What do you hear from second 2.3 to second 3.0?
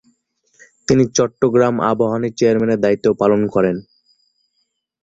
চেয়ারম্যানের